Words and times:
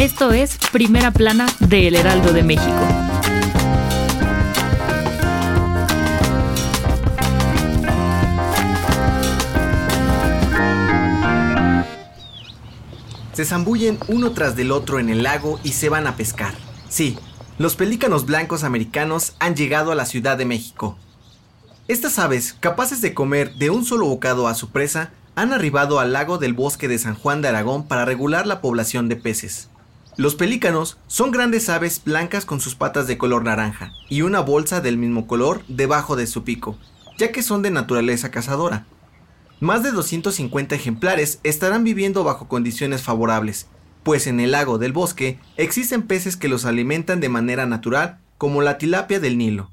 Esto 0.00 0.32
es 0.32 0.56
Primera 0.72 1.10
Plana 1.10 1.46
de 1.58 1.86
El 1.86 1.94
Heraldo 1.94 2.32
de 2.32 2.42
México. 2.42 2.72
Se 13.34 13.44
zambullen 13.44 13.98
uno 14.08 14.32
tras 14.32 14.56
del 14.56 14.72
otro 14.72 15.00
en 15.00 15.10
el 15.10 15.22
lago 15.22 15.60
y 15.64 15.72
se 15.72 15.90
van 15.90 16.06
a 16.06 16.16
pescar. 16.16 16.54
Sí, 16.88 17.18
los 17.58 17.76
pelícanos 17.76 18.24
blancos 18.24 18.64
americanos 18.64 19.34
han 19.38 19.54
llegado 19.54 19.92
a 19.92 19.94
la 19.94 20.06
Ciudad 20.06 20.38
de 20.38 20.46
México. 20.46 20.96
Estas 21.88 22.18
aves, 22.18 22.56
capaces 22.58 23.02
de 23.02 23.12
comer 23.12 23.52
de 23.56 23.68
un 23.68 23.84
solo 23.84 24.06
bocado 24.06 24.48
a 24.48 24.54
su 24.54 24.70
presa, 24.70 25.10
han 25.34 25.52
arribado 25.52 26.00
al 26.00 26.14
lago 26.14 26.38
del 26.38 26.54
bosque 26.54 26.88
de 26.88 26.98
San 26.98 27.16
Juan 27.16 27.42
de 27.42 27.48
Aragón 27.48 27.86
para 27.86 28.06
regular 28.06 28.46
la 28.46 28.62
población 28.62 29.10
de 29.10 29.16
peces. 29.16 29.68
Los 30.16 30.34
pelícanos 30.34 30.98
son 31.06 31.30
grandes 31.30 31.68
aves 31.68 32.02
blancas 32.04 32.44
con 32.44 32.60
sus 32.60 32.74
patas 32.74 33.06
de 33.06 33.16
color 33.16 33.44
naranja 33.44 33.92
y 34.08 34.22
una 34.22 34.40
bolsa 34.40 34.80
del 34.80 34.98
mismo 34.98 35.26
color 35.26 35.62
debajo 35.68 36.16
de 36.16 36.26
su 36.26 36.44
pico, 36.44 36.76
ya 37.16 37.32
que 37.32 37.42
son 37.42 37.62
de 37.62 37.70
naturaleza 37.70 38.30
cazadora. 38.30 38.86
Más 39.60 39.82
de 39.82 39.92
250 39.92 40.74
ejemplares 40.74 41.38
estarán 41.42 41.84
viviendo 41.84 42.24
bajo 42.24 42.48
condiciones 42.48 43.02
favorables, 43.02 43.68
pues 44.02 44.26
en 44.26 44.40
el 44.40 44.52
lago 44.52 44.78
del 44.78 44.92
bosque 44.92 45.38
existen 45.56 46.02
peces 46.02 46.36
que 46.36 46.48
los 46.48 46.64
alimentan 46.64 47.20
de 47.20 47.28
manera 47.28 47.66
natural, 47.66 48.20
como 48.38 48.62
la 48.62 48.78
tilapia 48.78 49.20
del 49.20 49.38
Nilo. 49.38 49.70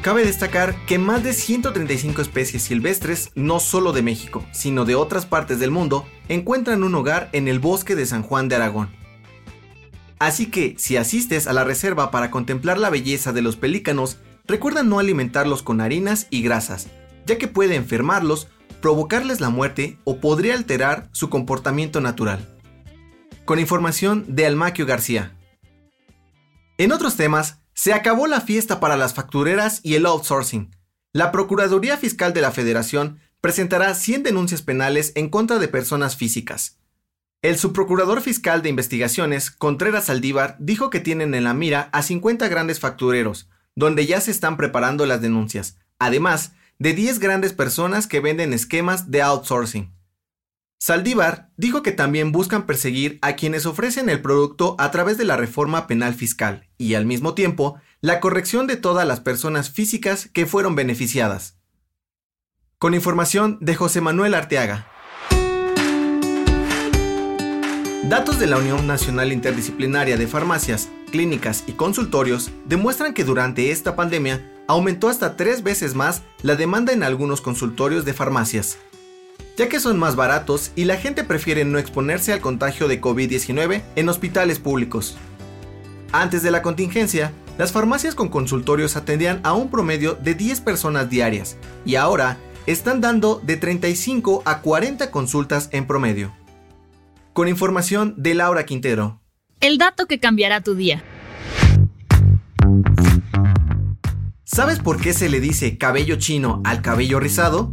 Cabe 0.00 0.24
destacar 0.24 0.86
que 0.86 0.98
más 0.98 1.24
de 1.24 1.32
135 1.32 2.22
especies 2.22 2.62
silvestres, 2.62 3.32
no 3.34 3.58
solo 3.58 3.92
de 3.92 4.02
México, 4.02 4.46
sino 4.52 4.84
de 4.84 4.94
otras 4.94 5.26
partes 5.26 5.58
del 5.58 5.72
mundo, 5.72 6.06
encuentran 6.28 6.82
un 6.82 6.94
hogar 6.94 7.28
en 7.32 7.48
el 7.48 7.58
bosque 7.58 7.94
de 7.94 8.06
San 8.06 8.22
Juan 8.22 8.48
de 8.48 8.56
Aragón. 8.56 8.90
Así 10.18 10.46
que, 10.46 10.74
si 10.78 10.96
asistes 10.96 11.46
a 11.46 11.52
la 11.52 11.64
reserva 11.64 12.10
para 12.10 12.30
contemplar 12.30 12.78
la 12.78 12.90
belleza 12.90 13.32
de 13.32 13.42
los 13.42 13.56
pelícanos, 13.56 14.18
recuerda 14.46 14.82
no 14.82 14.98
alimentarlos 14.98 15.62
con 15.62 15.80
harinas 15.80 16.26
y 16.30 16.42
grasas, 16.42 16.88
ya 17.26 17.36
que 17.36 17.48
puede 17.48 17.74
enfermarlos, 17.74 18.48
provocarles 18.80 19.40
la 19.40 19.50
muerte 19.50 19.98
o 20.04 20.20
podría 20.20 20.54
alterar 20.54 21.08
su 21.12 21.28
comportamiento 21.28 22.00
natural. 22.00 22.48
Con 23.44 23.58
información 23.58 24.24
de 24.28 24.46
Almaquio 24.46 24.86
García. 24.86 25.36
En 26.78 26.92
otros 26.92 27.16
temas, 27.16 27.60
se 27.74 27.92
acabó 27.92 28.26
la 28.26 28.40
fiesta 28.40 28.80
para 28.80 28.96
las 28.96 29.12
factureras 29.12 29.80
y 29.82 29.94
el 29.94 30.06
outsourcing. 30.06 30.74
La 31.12 31.30
Procuraduría 31.30 31.96
Fiscal 31.96 32.32
de 32.32 32.40
la 32.40 32.50
Federación 32.50 33.20
presentará 33.46 33.94
100 33.94 34.24
denuncias 34.24 34.60
penales 34.60 35.12
en 35.14 35.28
contra 35.28 35.60
de 35.60 35.68
personas 35.68 36.16
físicas. 36.16 36.80
El 37.42 37.56
subprocurador 37.56 38.20
fiscal 38.20 38.60
de 38.60 38.70
investigaciones, 38.70 39.52
Contreras 39.52 40.06
Saldívar, 40.06 40.56
dijo 40.58 40.90
que 40.90 40.98
tienen 40.98 41.32
en 41.32 41.44
la 41.44 41.54
mira 41.54 41.88
a 41.92 42.02
50 42.02 42.48
grandes 42.48 42.80
factureros, 42.80 43.48
donde 43.76 44.04
ya 44.04 44.20
se 44.20 44.32
están 44.32 44.56
preparando 44.56 45.06
las 45.06 45.20
denuncias, 45.20 45.78
además 46.00 46.54
de 46.80 46.92
10 46.92 47.20
grandes 47.20 47.52
personas 47.52 48.08
que 48.08 48.18
venden 48.18 48.52
esquemas 48.52 49.12
de 49.12 49.22
outsourcing. 49.22 49.94
Saldívar 50.80 51.52
dijo 51.56 51.84
que 51.84 51.92
también 51.92 52.32
buscan 52.32 52.66
perseguir 52.66 53.20
a 53.22 53.36
quienes 53.36 53.64
ofrecen 53.64 54.08
el 54.08 54.22
producto 54.22 54.74
a 54.80 54.90
través 54.90 55.18
de 55.18 55.24
la 55.24 55.36
reforma 55.36 55.86
penal 55.86 56.14
fiscal 56.14 56.68
y 56.78 56.94
al 56.94 57.06
mismo 57.06 57.34
tiempo 57.34 57.80
la 58.00 58.18
corrección 58.18 58.66
de 58.66 58.74
todas 58.74 59.06
las 59.06 59.20
personas 59.20 59.70
físicas 59.70 60.28
que 60.32 60.46
fueron 60.46 60.74
beneficiadas. 60.74 61.55
Con 62.78 62.92
información 62.92 63.56
de 63.62 63.74
José 63.74 64.02
Manuel 64.02 64.34
Arteaga. 64.34 64.86
Datos 68.04 68.38
de 68.38 68.46
la 68.46 68.58
Unión 68.58 68.86
Nacional 68.86 69.32
Interdisciplinaria 69.32 70.18
de 70.18 70.26
Farmacias, 70.26 70.90
Clínicas 71.10 71.64
y 71.66 71.72
Consultorios 71.72 72.50
demuestran 72.66 73.14
que 73.14 73.24
durante 73.24 73.70
esta 73.70 73.96
pandemia 73.96 74.44
aumentó 74.68 75.08
hasta 75.08 75.36
tres 75.36 75.62
veces 75.62 75.94
más 75.94 76.20
la 76.42 76.54
demanda 76.54 76.92
en 76.92 77.02
algunos 77.02 77.40
consultorios 77.40 78.04
de 78.04 78.12
farmacias, 78.12 78.76
ya 79.56 79.70
que 79.70 79.80
son 79.80 79.98
más 79.98 80.14
baratos 80.14 80.72
y 80.76 80.84
la 80.84 80.98
gente 80.98 81.24
prefiere 81.24 81.64
no 81.64 81.78
exponerse 81.78 82.34
al 82.34 82.42
contagio 82.42 82.88
de 82.88 83.00
COVID-19 83.00 83.84
en 83.96 84.08
hospitales 84.10 84.58
públicos. 84.58 85.16
Antes 86.12 86.42
de 86.42 86.50
la 86.50 86.60
contingencia, 86.60 87.32
las 87.56 87.72
farmacias 87.72 88.14
con 88.14 88.28
consultorios 88.28 88.96
atendían 88.96 89.40
a 89.44 89.54
un 89.54 89.70
promedio 89.70 90.14
de 90.14 90.34
10 90.34 90.60
personas 90.60 91.08
diarias 91.08 91.56
y 91.86 91.94
ahora 91.94 92.36
están 92.66 93.00
dando 93.00 93.40
de 93.44 93.56
35 93.56 94.42
a 94.44 94.60
40 94.60 95.10
consultas 95.10 95.68
en 95.72 95.86
promedio. 95.86 96.32
Con 97.32 97.48
información 97.48 98.14
de 98.16 98.34
Laura 98.34 98.66
Quintero. 98.66 99.20
El 99.60 99.78
dato 99.78 100.06
que 100.06 100.18
cambiará 100.18 100.60
tu 100.60 100.74
día. 100.74 101.04
¿Sabes 104.44 104.78
por 104.78 105.00
qué 105.00 105.12
se 105.12 105.28
le 105.28 105.40
dice 105.40 105.78
cabello 105.78 106.16
chino 106.16 106.60
al 106.64 106.82
cabello 106.82 107.20
rizado? 107.20 107.72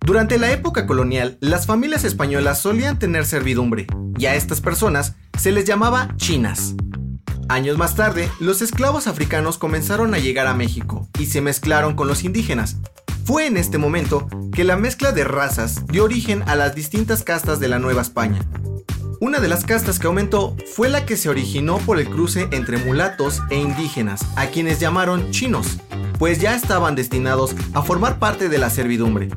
Durante 0.00 0.38
la 0.38 0.50
época 0.50 0.86
colonial, 0.86 1.38
las 1.40 1.66
familias 1.66 2.04
españolas 2.04 2.60
solían 2.60 2.98
tener 2.98 3.26
servidumbre, 3.26 3.86
y 4.18 4.26
a 4.26 4.34
estas 4.34 4.60
personas 4.60 5.16
se 5.38 5.52
les 5.52 5.64
llamaba 5.64 6.14
chinas. 6.16 6.74
Años 7.48 7.78
más 7.78 7.94
tarde, 7.94 8.30
los 8.40 8.62
esclavos 8.62 9.06
africanos 9.06 9.58
comenzaron 9.58 10.14
a 10.14 10.18
llegar 10.18 10.46
a 10.46 10.54
México 10.54 11.08
y 11.18 11.26
se 11.26 11.40
mezclaron 11.40 11.94
con 11.94 12.08
los 12.08 12.24
indígenas. 12.24 12.78
Fue 13.28 13.46
en 13.46 13.58
este 13.58 13.76
momento 13.76 14.26
que 14.54 14.64
la 14.64 14.78
mezcla 14.78 15.12
de 15.12 15.22
razas 15.22 15.86
dio 15.86 16.04
origen 16.04 16.42
a 16.46 16.56
las 16.56 16.74
distintas 16.74 17.22
castas 17.22 17.60
de 17.60 17.68
la 17.68 17.78
Nueva 17.78 18.00
España. 18.00 18.40
Una 19.20 19.38
de 19.38 19.48
las 19.48 19.66
castas 19.66 19.98
que 19.98 20.06
aumentó 20.06 20.56
fue 20.74 20.88
la 20.88 21.04
que 21.04 21.18
se 21.18 21.28
originó 21.28 21.76
por 21.76 22.00
el 22.00 22.08
cruce 22.08 22.48
entre 22.52 22.78
mulatos 22.78 23.42
e 23.50 23.56
indígenas, 23.56 24.22
a 24.36 24.46
quienes 24.46 24.80
llamaron 24.80 25.30
chinos, 25.30 25.76
pues 26.18 26.40
ya 26.40 26.56
estaban 26.56 26.94
destinados 26.94 27.54
a 27.74 27.82
formar 27.82 28.18
parte 28.18 28.48
de 28.48 28.56
la 28.56 28.70
servidumbre 28.70 29.28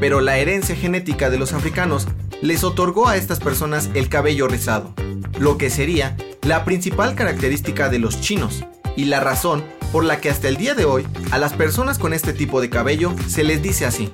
pero 0.00 0.22
la 0.22 0.38
herencia 0.38 0.74
genética 0.74 1.30
de 1.30 1.38
los 1.38 1.52
africanos 1.52 2.08
les 2.40 2.64
otorgó 2.64 3.06
a 3.06 3.16
estas 3.16 3.38
personas 3.38 3.90
el 3.94 4.08
cabello 4.08 4.48
rizado, 4.48 4.94
lo 5.38 5.58
que 5.58 5.68
sería 5.68 6.16
la 6.42 6.64
principal 6.64 7.14
característica 7.14 7.90
de 7.90 7.98
los 7.98 8.20
chinos 8.20 8.64
y 8.96 9.04
la 9.04 9.20
razón 9.20 9.62
por 9.92 10.04
la 10.04 10.20
que 10.20 10.30
hasta 10.30 10.48
el 10.48 10.56
día 10.56 10.74
de 10.74 10.84
hoy 10.84 11.06
a 11.30 11.38
las 11.38 11.52
personas 11.52 11.98
con 11.98 12.12
este 12.12 12.32
tipo 12.32 12.60
de 12.60 12.70
cabello 12.70 13.14
se 13.26 13.44
les 13.44 13.62
dice 13.62 13.86
así. 13.86 14.10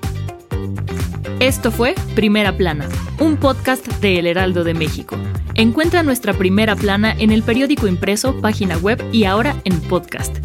Esto 1.41 1.71
fue 1.71 1.95
Primera 2.15 2.57
Plana, 2.57 2.89
un 3.19 3.37
podcast 3.37 3.87
de 3.87 4.19
El 4.19 4.27
Heraldo 4.27 4.65
de 4.65 4.75
México. 4.75 5.17
Encuentra 5.55 6.03
nuestra 6.03 6.33
primera 6.33 6.77
plana 6.77 7.15
en 7.19 7.31
el 7.31 7.43
periódico 7.43 7.87
impreso, 7.87 8.41
página 8.41 8.77
web 8.79 9.03
y 9.13 9.25
ahora 9.25 9.61
en 9.65 9.81
podcast. 9.81 10.37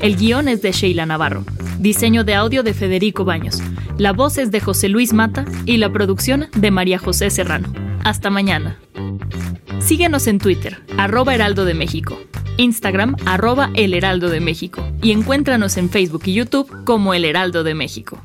El 0.00 0.16
guion 0.16 0.48
es 0.48 0.62
de 0.62 0.72
Sheila 0.72 1.06
Navarro. 1.06 1.44
Diseño 1.78 2.24
de 2.24 2.34
audio 2.34 2.62
de 2.62 2.74
Federico 2.74 3.24
Baños. 3.24 3.62
La 3.98 4.12
voz 4.12 4.38
es 4.38 4.50
de 4.50 4.60
José 4.60 4.88
Luis 4.88 5.12
Mata 5.12 5.44
y 5.66 5.78
la 5.78 5.92
producción 5.92 6.48
de 6.56 6.70
María 6.70 6.98
José 6.98 7.30
Serrano. 7.30 7.72
Hasta 8.04 8.30
mañana. 8.30 8.78
Síguenos 9.80 10.26
en 10.26 10.38
Twitter, 10.38 10.82
arroba 10.96 11.34
Heraldo 11.34 11.64
de 11.64 11.74
México, 11.74 12.18
Instagram, 12.56 13.16
arroba 13.26 13.70
El 13.74 13.94
Heraldo 13.94 14.28
de 14.28 14.40
México 14.40 14.86
y 15.02 15.12
encuéntranos 15.12 15.76
en 15.76 15.90
Facebook 15.90 16.22
y 16.26 16.34
YouTube 16.34 16.84
como 16.84 17.14
El 17.14 17.24
Heraldo 17.24 17.64
de 17.64 17.74
México. 17.74 18.20